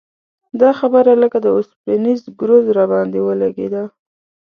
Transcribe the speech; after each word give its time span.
دا 0.61 0.69
خبره 0.79 1.11
لکه 1.23 1.37
د 1.41 1.47
اوسپنیز 1.57 2.21
ګرز 2.39 2.65
راباندې 2.77 3.19
ولګېده. 3.23 3.83